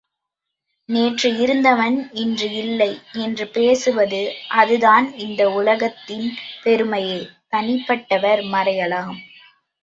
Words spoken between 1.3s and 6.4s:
இருந்தவன் இன்று இல்லை என்று பேசுவது அதுதான் இந்த உலகத்தின்